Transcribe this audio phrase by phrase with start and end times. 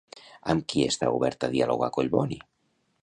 [0.53, 2.41] Amb qui està obert a dialogar Collboni?